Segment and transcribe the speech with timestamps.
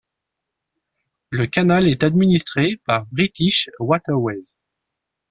[1.29, 4.47] Le canal est administré par British Waterways.